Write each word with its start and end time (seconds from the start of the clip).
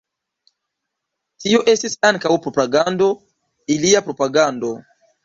Tio 1.43 1.59
estis 1.73 1.95
ankaŭ 2.09 2.31
propagando– 2.45 3.11
ilia 3.77 4.03
propagando. 4.09 4.73